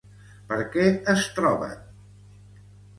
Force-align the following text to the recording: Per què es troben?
Per 0.51 0.57
què 0.77 0.87
es 1.15 1.27
troben? 1.37 1.79